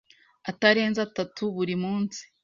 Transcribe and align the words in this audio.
atarenze 0.49 0.99
atatu 1.07 1.43
buri 1.55 1.75
munsi 1.83 2.21